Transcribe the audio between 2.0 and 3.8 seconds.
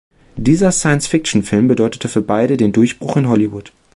für beide den Durchbruch in Hollywood.